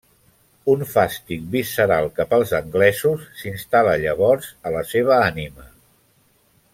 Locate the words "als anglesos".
2.39-3.27